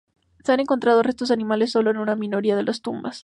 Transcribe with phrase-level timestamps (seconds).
[0.43, 3.19] Se han encontrado restos de animales solo en una minoría de las tumbas.